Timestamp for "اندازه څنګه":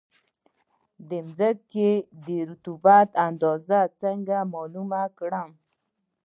3.27-4.37